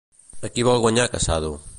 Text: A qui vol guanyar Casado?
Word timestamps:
A 0.47 0.49
qui 0.55 0.65
vol 0.69 0.81
guanyar 0.85 1.07
Casado? 1.17 1.53